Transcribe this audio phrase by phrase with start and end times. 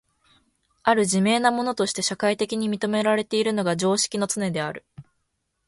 [0.81, 4.83] 或る自明なものとして社会的に認められているのが常識のつねである。